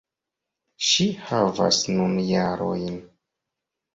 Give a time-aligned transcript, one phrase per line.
[0.85, 2.97] Ŝi havas nun jarojn.